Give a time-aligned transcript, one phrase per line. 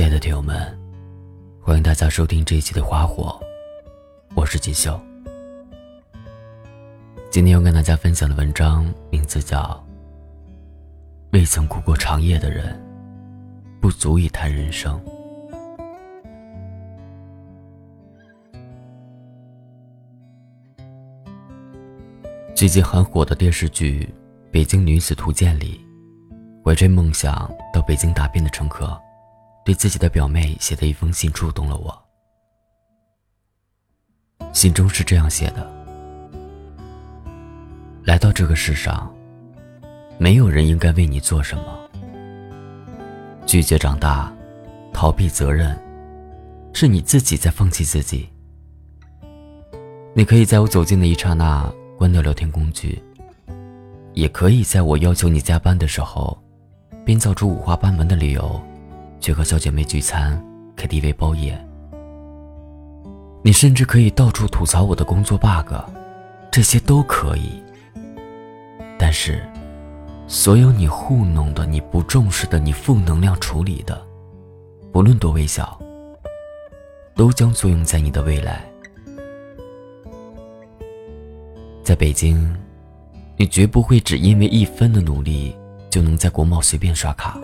[0.00, 0.56] 亲爱的听友们，
[1.60, 3.38] 欢迎大家收听这一期的《花火》，
[4.34, 4.98] 我是锦绣。
[7.30, 9.60] 今天要跟大家分享的文章名字叫
[11.32, 12.82] 《未曾哭过长夜的人，
[13.78, 14.98] 不足以谈人生》。
[22.54, 24.04] 最近很火的电视剧
[24.50, 25.78] 《北京女子图鉴》里，
[26.64, 28.98] 怀揣梦想到北京答辩的乘客。
[29.70, 31.96] 对自己的表妹写的一封信触动了我。
[34.52, 35.64] 信中是这样写的：
[38.02, 39.14] 来到这个世上，
[40.18, 41.88] 没有人应该为你做什么。
[43.46, 44.34] 拒绝长大，
[44.92, 45.80] 逃避责任，
[46.72, 48.28] 是你自己在放弃自己。
[50.14, 53.00] 你可以在我走近的一刹那关掉聊天工具，
[54.14, 56.36] 也可以在我要求你加班的时候，
[57.04, 58.60] 编造出五花八门的理由。
[59.20, 60.42] 去和小姐妹聚餐
[60.76, 61.58] ，KTV 包夜。
[63.42, 65.72] 你甚至可以到处吐槽我的工作 bug，
[66.50, 67.62] 这些都可以。
[68.98, 69.46] 但是，
[70.26, 74.00] 所有你糊弄的、你不重视的、你负能量处理的，
[74.92, 75.78] 不论多微小，
[77.14, 78.64] 都将作用在你的未来。
[81.82, 82.54] 在北京，
[83.36, 85.56] 你绝不会只因为一分的努力
[85.88, 87.40] 就能在国贸随便刷卡。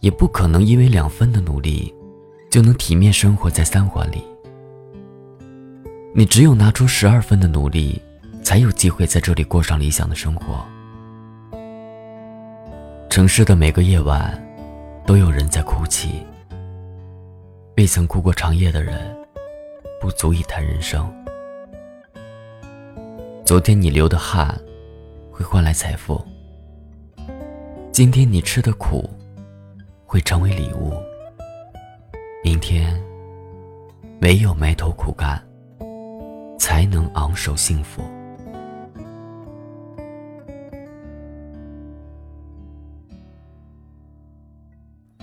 [0.00, 1.94] 也不可能因为两分的努力，
[2.50, 4.24] 就能体面生活在三环里。
[6.14, 8.00] 你只有拿出十二分的努力，
[8.42, 10.64] 才有机会在这里过上理想的生活。
[13.08, 14.42] 城市的每个夜晚，
[15.06, 16.24] 都有人在哭泣。
[17.76, 19.16] 未曾哭过长夜的人，
[20.00, 21.08] 不足以谈人生。
[23.44, 24.58] 昨天你流的汗，
[25.30, 26.20] 会换来财富。
[27.92, 29.08] 今天你吃的苦。
[30.10, 30.92] 会成为礼物。
[32.42, 33.00] 明天，
[34.22, 35.40] 唯有埋头苦干，
[36.58, 38.02] 才能昂首幸福。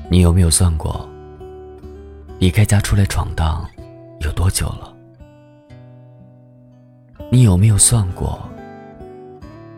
[0.09, 1.05] 你有没有算过，
[2.39, 3.69] 离开家出来闯荡
[4.21, 4.95] 有多久了？
[7.29, 8.39] 你有没有算过，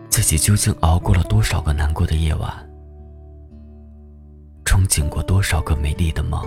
[0.07, 2.68] 自己究竟熬过了多少个难过的夜晚？
[4.99, 6.45] 醒过多少个美丽的梦？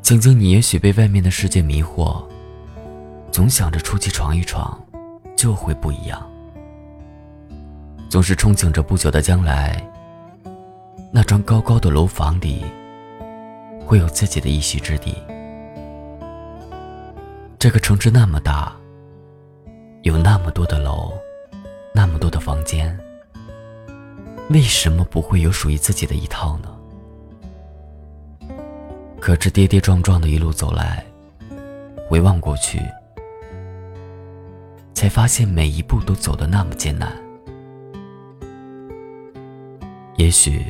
[0.00, 2.24] 曾经，你也许被外面的世界迷惑，
[3.32, 4.80] 总想着出去闯一闯，
[5.36, 6.24] 就会不一样。
[8.08, 9.84] 总是憧憬着不久的将来，
[11.12, 12.64] 那幢高高的楼房里，
[13.84, 15.16] 会有自己的一席之地。
[17.58, 18.72] 这个城市那么大，
[20.02, 21.12] 有那么多的楼，
[21.92, 22.96] 那么多的房间。
[24.50, 26.74] 为什么不会有属于自己的一套呢？
[29.20, 31.04] 可这跌跌撞撞的一路走来，
[32.08, 32.80] 回望过去，
[34.94, 37.12] 才发现每一步都走得那么艰难。
[40.16, 40.64] 也许，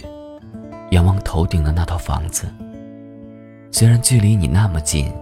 [0.91, 2.49] 仰望头顶的那套房子，
[3.71, 5.13] 虽然距离你那么近，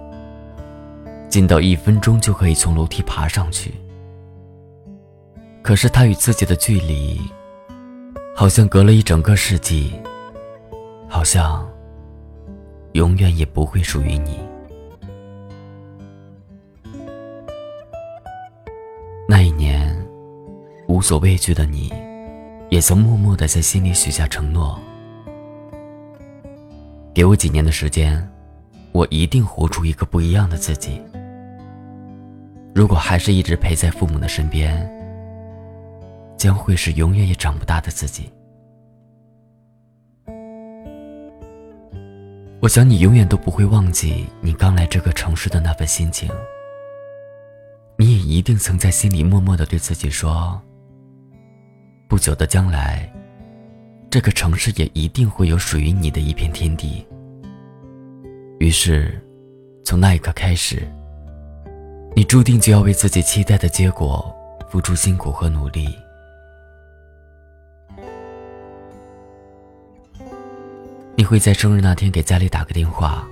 [1.28, 3.74] 近到一分钟就可以从楼梯爬上去，
[5.62, 7.20] 可是它与自己的距离。
[8.38, 9.98] 好像隔了一整个世纪，
[11.08, 11.66] 好像
[12.92, 14.38] 永远也不会属于你。
[19.26, 19.96] 那一年，
[20.86, 21.90] 无所畏惧的你，
[22.68, 24.78] 也曾默默的在心里许下承诺：
[27.14, 28.22] 给我几年的时间，
[28.92, 31.00] 我一定活出一个不一样的自己。
[32.74, 34.95] 如果还是一直陪在父母的身边。
[36.46, 38.30] 将会是永远也长不大的自己。
[42.62, 46.30] 我想你永远都不会忘记你刚来这个城市的那份心情。
[47.98, 50.62] 你也一定曾在心里默默的对自己说：
[52.06, 53.12] 不久的将来，
[54.08, 57.04] 这个城市也一定会有属于你的一片天地。
[58.60, 59.20] 于是，
[59.84, 60.86] 从那一刻开始，
[62.14, 64.32] 你注定就要为自己期待的结果
[64.70, 65.88] 付出辛苦和努力。
[71.18, 73.26] 你会在生日那天给家里打个电话，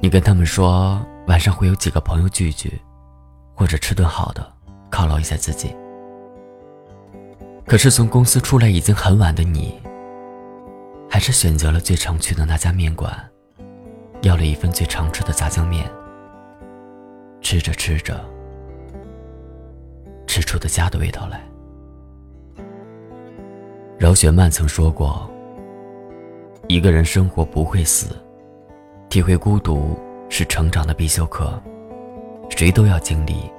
[0.00, 2.76] 你跟他们说晚上会有几个朋友聚聚，
[3.54, 4.52] 或者吃顿好的
[4.90, 5.72] 犒劳一下自己。
[7.64, 9.80] 可是从公司出来已经很晚的你，
[11.08, 13.16] 还是选择了最常去的那家面馆，
[14.22, 15.88] 要了一份最常吃的炸酱面。
[17.40, 18.28] 吃着吃着，
[20.26, 21.40] 吃出的家的味道来。
[23.96, 25.30] 饶雪漫曾说过
[26.68, 28.14] ：“一个人生活不会死，
[29.08, 29.98] 体会孤独
[30.28, 31.58] 是成长的必修课，
[32.50, 33.50] 谁都要经历。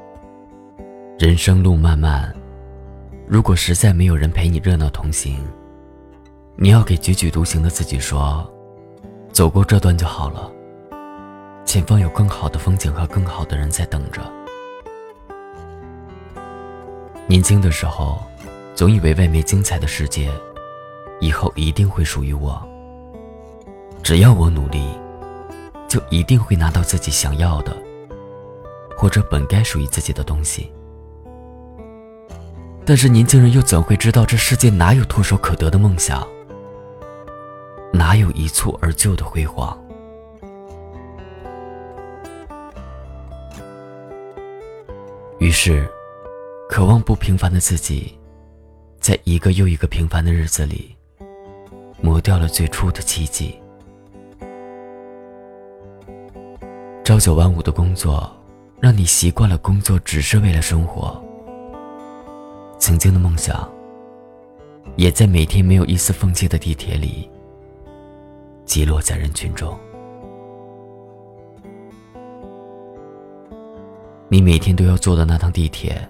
[1.17, 2.31] 人生路漫漫，
[3.27, 5.44] 如果实在没有人陪你热闹同行，
[6.56, 8.47] 你要给踽踽独行的自己说：
[9.31, 10.51] 走过这段就好了，
[11.65, 14.21] 前方有更好的风景和更好的人在等着。
[17.25, 18.21] 年轻的时候。”
[18.75, 20.31] 总以为外面精彩的世界，
[21.19, 22.65] 以后一定会属于我。
[24.01, 24.81] 只要我努力，
[25.87, 27.75] 就一定会拿到自己想要的，
[28.97, 30.71] 或者本该属于自己的东西。
[32.85, 36.27] 但是年轻人又怎会知道，这世界哪有唾手可得的梦想，
[37.93, 39.77] 哪有一蹴而就的辉煌？
[45.37, 45.87] 于是，
[46.67, 48.17] 渴望不平凡的自己。
[48.99, 50.95] 在一个又一个平凡的日子里，
[52.01, 53.57] 磨掉了最初的奇迹。
[57.09, 58.31] 朝九晚五的工作，
[58.79, 61.19] 让你习惯了工作只是为了生活。
[62.77, 63.67] 曾经的梦想，
[64.95, 67.27] 也在每天没有一丝缝隙的地铁里，
[68.63, 69.75] 击落在人群中。
[74.27, 76.07] 你每天都要坐的那趟地铁。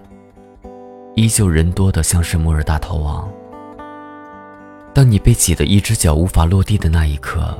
[1.14, 3.26] 依旧人多的像是末日大逃亡。
[4.92, 7.56] 当你被挤得一只脚无法落地的那一刻，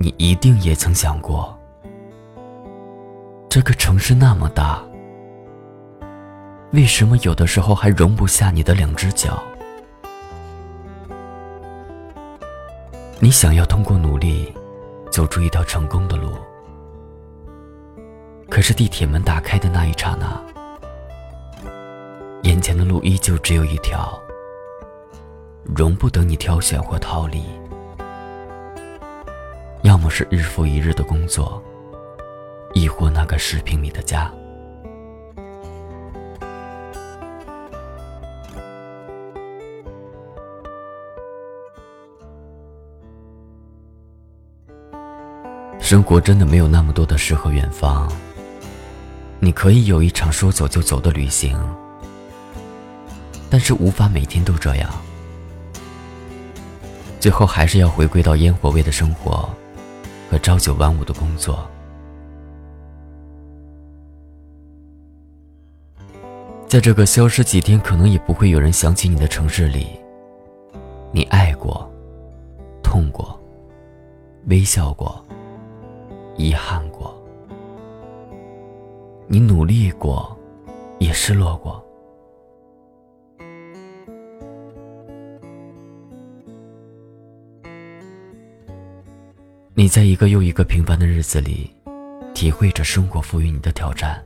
[0.00, 1.58] 你一定也曾想过，
[3.48, 4.80] 这个城市那么大，
[6.72, 9.42] 为什么有的时候还容不下你的两只脚？
[13.18, 14.54] 你想要通过努力，
[15.10, 16.30] 走出一条成功的路，
[18.48, 20.40] 可是地铁门打开的那一刹那。
[22.42, 24.16] 眼前的路依旧只有一条，
[25.64, 27.42] 容不得你挑选或逃离。
[29.82, 31.62] 要么是日复一日的工作，
[32.74, 34.32] 亦或那个十平米的家。
[45.78, 48.06] 生活真的没有那么多的诗和远方，
[49.40, 51.58] 你可以有一场说走就走的旅行。
[53.48, 54.90] 但是无法每天都这样，
[57.18, 59.48] 最后还是要回归到烟火味的生活
[60.30, 61.66] 和朝九晚五的工作。
[66.66, 69.86] 在这个消失几天，可能也不会有人想起你的城市里，
[71.12, 71.90] 你爱过，
[72.82, 73.40] 痛过，
[74.48, 75.24] 微笑过，
[76.36, 77.14] 遗憾过，
[79.26, 80.36] 你努力过，
[80.98, 81.82] 也失落过。
[89.78, 91.70] 你在一个又一个平凡的日子里，
[92.34, 94.20] 体会着生活赋予你的挑战。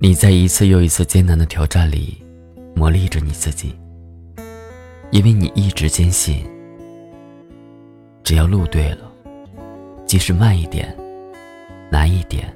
[0.00, 2.20] 你在一次又一次艰难的挑战里，
[2.74, 3.78] 磨砺着你自己。
[5.12, 6.44] 因为你一直坚信，
[8.24, 9.08] 只要路对了，
[10.04, 10.92] 即使慢一点、
[11.88, 12.52] 难一点，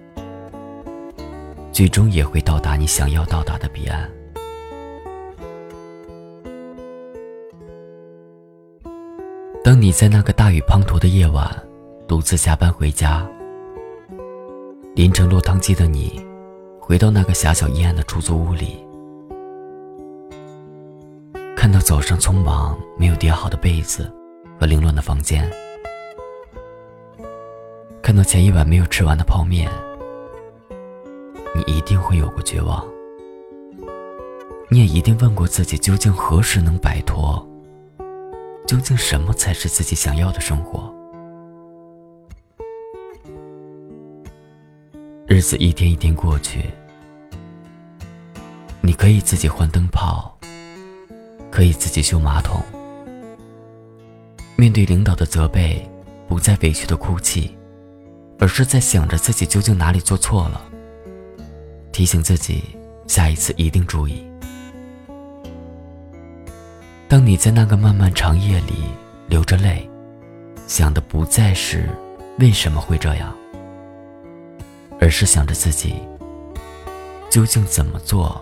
[1.70, 4.10] 最终也会到达你想要到达的彼岸。
[9.70, 11.48] 当你在那个大雨滂沱的夜晚，
[12.08, 13.24] 独自加班回家，
[14.96, 16.20] 淋成落汤鸡的你，
[16.80, 18.84] 回到那个狭小阴暗的出租屋里，
[21.54, 24.12] 看到早上匆忙没有叠好的被子
[24.58, 25.48] 和凌乱的房间，
[28.02, 29.70] 看到前一晚没有吃完的泡面，
[31.54, 32.84] 你一定会有过绝望，
[34.68, 37.46] 你也一定问过自己，究竟何时能摆脱？
[38.70, 40.94] 究竟什么才是自己想要的生活？
[45.26, 46.70] 日子一天一天过去，
[48.80, 50.38] 你可以自己换灯泡，
[51.50, 52.62] 可以自己修马桶。
[54.54, 55.84] 面对领导的责备，
[56.28, 57.56] 不再委屈的哭泣，
[58.38, 60.62] 而是在想着自己究竟哪里做错了，
[61.90, 62.62] 提醒自己
[63.08, 64.29] 下一次一定注意。
[67.10, 68.84] 当你在那个漫漫长夜里
[69.26, 69.90] 流着泪，
[70.68, 71.90] 想的不再是
[72.38, 73.36] 为什么会这样，
[75.00, 75.96] 而是想着自己
[77.28, 78.40] 究竟怎么做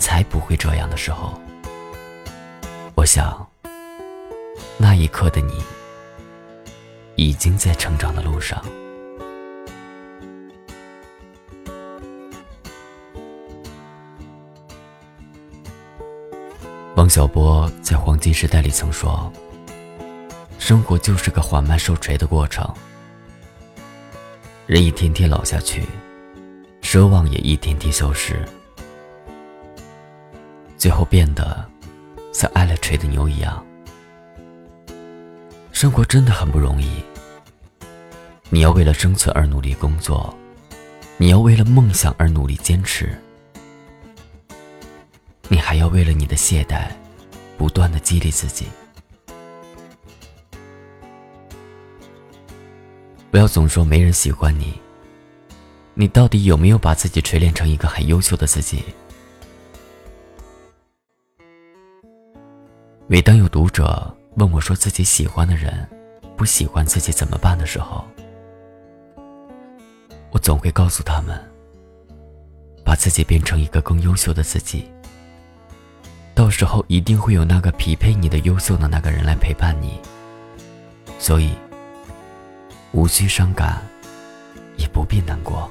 [0.00, 1.40] 才不会这样的时候，
[2.96, 3.48] 我想，
[4.76, 5.62] 那一刻的你
[7.14, 8.60] 已经在成长的路上。
[16.98, 19.32] 王小波在《黄金时代》里曾说
[20.58, 22.68] ：“生活就是个缓慢受锤的过程，
[24.66, 25.84] 人一天天老下去，
[26.82, 28.44] 奢望也一天天消失，
[30.76, 31.64] 最后变得
[32.32, 33.64] 像挨了锤的牛一样。
[35.70, 36.90] 生活真的很不容易，
[38.50, 40.36] 你要为了生存而努力工作，
[41.16, 43.16] 你要为了梦想而努力坚持。”
[45.50, 46.90] 你还要为了你的懈怠，
[47.56, 48.66] 不断的激励自己。
[53.30, 54.78] 不要总说没人喜欢你。
[55.94, 58.84] 你到底有没有把自己锤炼成一个很优秀的自己？
[63.06, 65.88] 每当有读者问我说自己喜欢的人
[66.36, 68.06] 不喜欢自己怎么办的时候，
[70.30, 71.42] 我总会告诉他们：
[72.84, 74.88] 把自己变成一个更优秀的自己。
[76.38, 80.00] 到时候一定会有那个匹配你的优秀的那个人来陪伴你，
[81.18, 81.50] 所以
[82.92, 83.82] 无需伤感，
[84.76, 85.68] 也不必难过。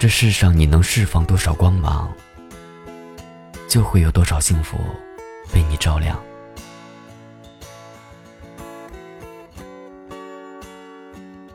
[0.00, 2.12] 这世上你能释放多少光芒，
[3.68, 4.76] 就会有多少幸福
[5.52, 6.20] 被你照亮。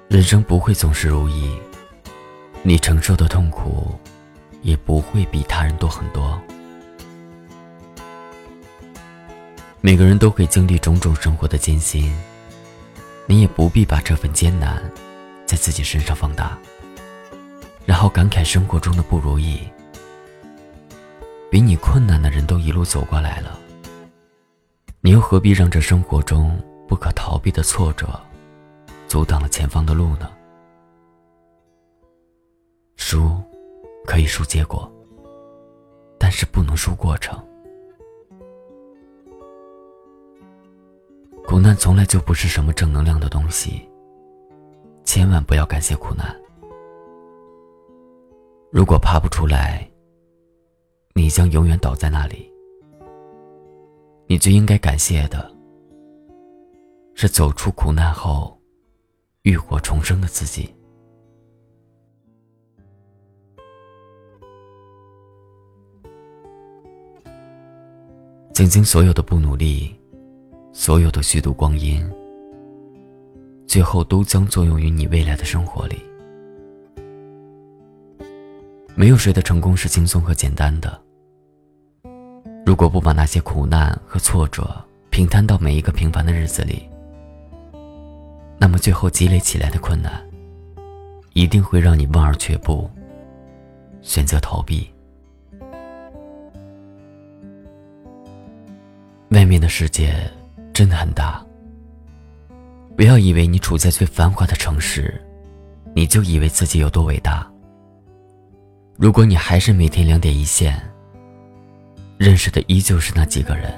[0.07, 1.59] 人生不会总是如意，
[2.63, 3.99] 你承受的痛苦。
[4.61, 6.39] 也不会比他人多很多。
[9.81, 12.15] 每个人都会经历种种生活的艰辛，
[13.25, 14.79] 你也不必把这份艰难
[15.45, 16.57] 在自己身上放大，
[17.85, 19.59] 然后感慨生活中的不如意。
[21.49, 23.59] 比你困难的人都一路走过来了，
[25.01, 28.07] 你又何必让这生活中不可逃避的挫折
[29.07, 30.29] 阻挡了前方的路呢？
[32.95, 33.50] 输。
[34.11, 34.91] 可以输结果，
[36.19, 37.41] 但是不能输过程。
[41.45, 43.89] 苦难从来就不是什么正能量的东西，
[45.05, 46.37] 千万不要感谢苦难。
[48.69, 49.89] 如果爬不出来，
[51.13, 52.51] 你将永远倒在那里。
[54.27, 55.49] 你最应该感谢的，
[57.15, 58.59] 是走出苦难后，
[59.43, 60.75] 浴火重生的自己。
[68.61, 69.91] 曾经所有的不努力，
[70.71, 72.07] 所有的虚度光阴，
[73.65, 75.95] 最后都将作用于你未来的生活里。
[78.93, 81.01] 没有谁的成功是轻松和简单的。
[82.63, 84.69] 如果不把那些苦难和挫折
[85.09, 86.87] 平摊到每一个平凡的日子里，
[88.59, 90.23] 那么最后积累起来的困难，
[91.33, 92.87] 一定会让你望而却步，
[94.03, 94.87] 选择逃避。
[99.31, 100.13] 外面的世界
[100.73, 101.43] 真的很大。
[102.97, 105.19] 不要以为你处在最繁华的城市，
[105.95, 107.49] 你就以为自己有多伟大。
[108.97, 110.79] 如果你还是每天两点一线，
[112.17, 113.73] 认识的依旧是那几个人，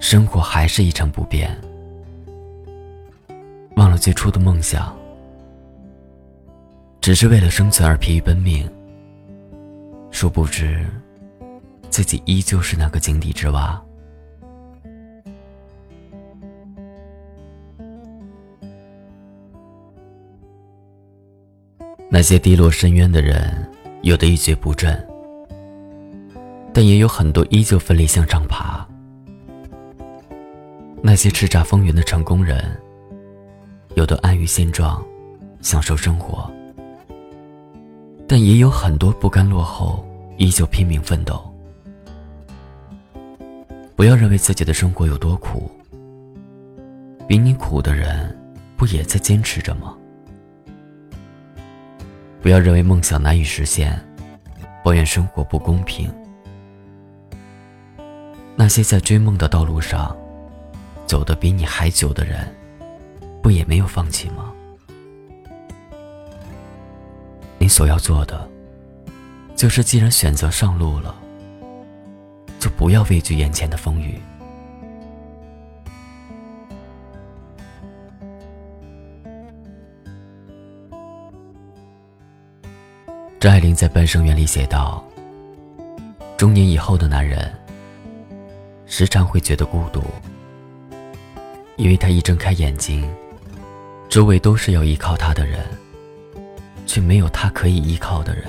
[0.00, 1.54] 生活还是一成不变，
[3.76, 4.96] 忘了最初的梦想，
[7.02, 8.66] 只是为了生存而疲于奔命，
[10.10, 10.82] 殊不知。
[11.92, 13.80] 自己依旧是那个井底之蛙。
[22.10, 23.70] 那些低落深渊的人，
[24.00, 25.06] 有的一蹶不振，
[26.72, 28.86] 但也有很多依旧奋力向上爬。
[31.02, 32.64] 那些叱咤风云的成功人，
[33.96, 35.04] 有的安于现状，
[35.60, 36.50] 享受生活，
[38.26, 40.02] 但也有很多不甘落后，
[40.38, 41.51] 依旧拼命奋斗。
[43.94, 45.70] 不要认为自己的生活有多苦，
[47.28, 48.36] 比你苦的人
[48.76, 49.96] 不也在坚持着吗？
[52.40, 53.96] 不要认为梦想难以实现，
[54.82, 56.12] 抱怨生活不公平。
[58.56, 60.16] 那些在追梦的道路上
[61.06, 62.52] 走得比你还久的人，
[63.40, 64.52] 不也没有放弃吗？
[67.58, 68.48] 你所要做的，
[69.54, 71.14] 就是既然选择上路了。
[72.62, 74.20] 就不要畏惧眼前的风雨。
[83.40, 85.04] 张爱玲在《半生缘》里写道
[86.38, 87.52] ：“中年以后的男人，
[88.86, 90.00] 时常会觉得孤独，
[91.74, 93.12] 因为他一睁开眼睛，
[94.08, 95.66] 周围都是要依靠他的人，
[96.86, 98.44] 却没有他可以依靠的人。”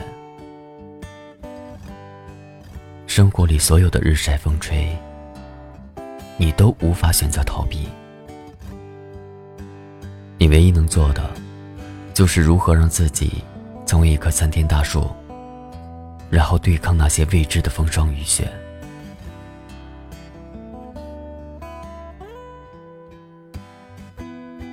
[3.16, 4.88] 生活里所有的日晒风吹，
[6.36, 7.88] 你都无法选择逃避。
[10.40, 11.30] 你唯一能做的，
[12.12, 13.44] 就是如何让自己
[13.86, 15.08] 成为一棵参天大树，
[16.32, 18.52] 然后对抗那些未知的风霜雨雪。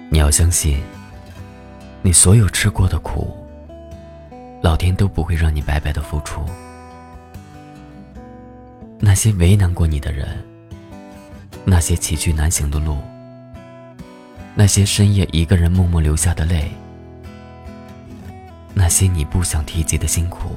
[0.09, 0.81] 你要相信，
[2.01, 3.37] 你所有吃过的苦，
[4.63, 6.43] 老天都不会让你白白的付出。
[9.11, 10.25] 那些为难过你的人，
[11.65, 12.97] 那些崎岖难行的路，
[14.55, 16.71] 那些深夜一个人默默流下的泪，
[18.73, 20.51] 那些你不想提及的辛苦，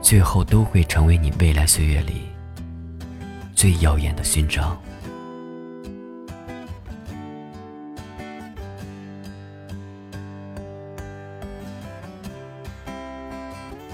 [0.00, 2.28] 最后都会成为你未来岁月里
[3.52, 4.80] 最耀眼的勋章。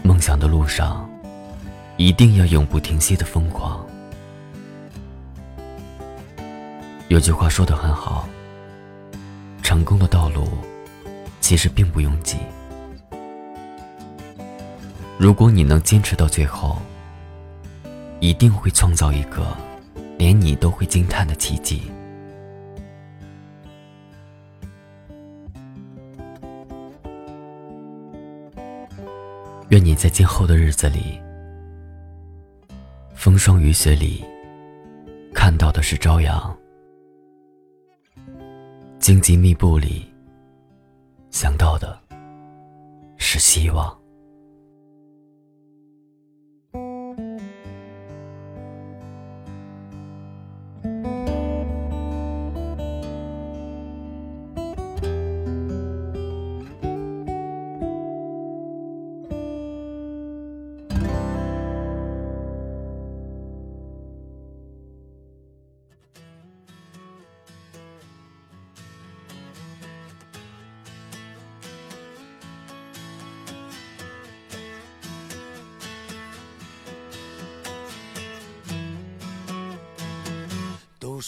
[0.02, 1.08] 梦想的路上，
[1.98, 3.84] 一定要永不停息的疯狂。
[7.08, 8.28] 有句话说的很好，
[9.64, 10.46] 成功的道路
[11.40, 12.36] 其实并不拥挤。
[15.18, 16.80] 如果你能坚持到最后，
[18.20, 19.56] 一定会创造一个
[20.18, 21.82] 连你都会惊叹的奇迹。
[29.70, 31.20] 愿你在今后的日子里，
[33.18, 34.24] 风霜雨雪里，
[35.34, 36.56] 看到的是朝阳；
[39.00, 40.08] 荆棘密布里，
[41.28, 42.00] 想到的
[43.16, 43.97] 是希望。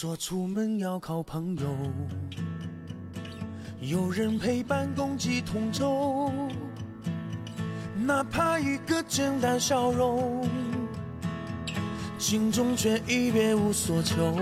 [0.00, 1.76] 说出门要靠朋友，
[3.82, 6.32] 有人陪伴共济同舟，
[7.96, 10.48] 哪怕一个简单笑容，
[12.18, 14.34] 心中却已别无所求。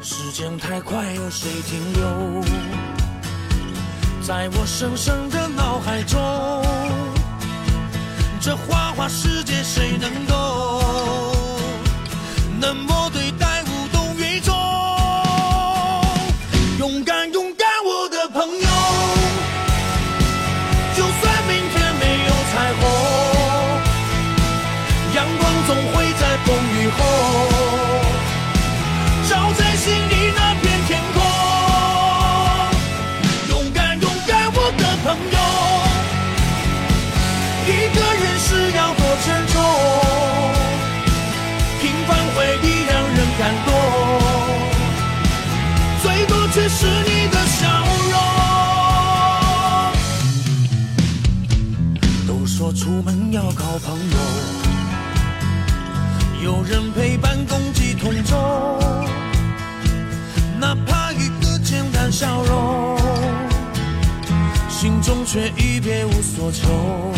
[0.00, 2.44] 时间太快，有谁停留？
[4.22, 6.16] 在我深深的脑海中，
[8.40, 10.80] 这花花世界谁能够？
[12.58, 13.25] 那么对
[53.32, 54.16] 要靠朋友，
[56.42, 58.78] 有人陪伴共济同舟，
[60.60, 62.98] 哪怕一个简单笑容，
[64.68, 67.12] 心中却已别无所求。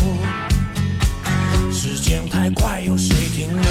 [1.73, 3.71] 时间太快，有谁停留？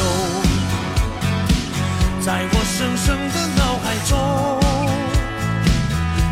[2.22, 4.18] 在我深深的脑海中，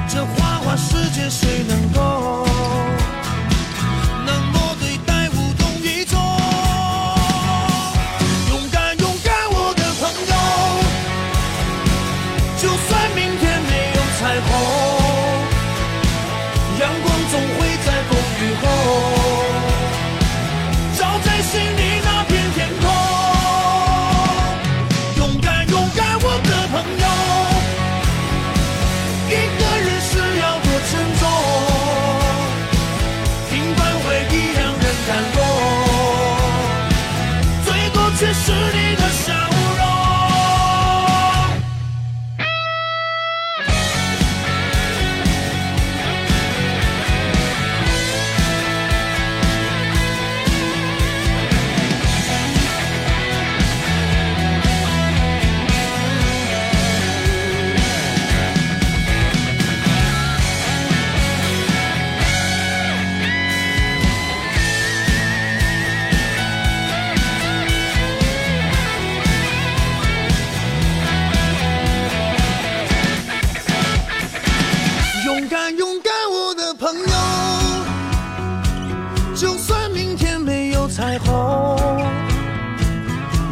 [0.07, 2.44] 这花花世界谁能够
[76.77, 77.07] 朋友，
[79.33, 81.77] 就算明天没有彩虹，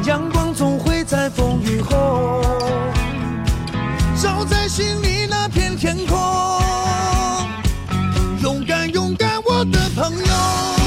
[0.06, 2.42] 阳光总会在风雨后，
[4.22, 6.18] 照在心里那片天空。
[8.42, 10.83] 勇敢，勇敢，我的朋友。